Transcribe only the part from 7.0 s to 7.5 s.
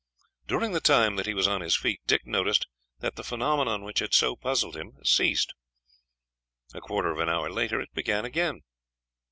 of an